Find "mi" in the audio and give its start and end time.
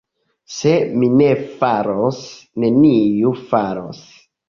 1.01-1.09